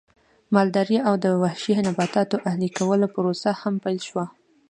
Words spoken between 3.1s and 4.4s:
پروسه هم پیل شوه